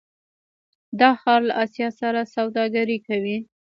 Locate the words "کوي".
3.07-3.37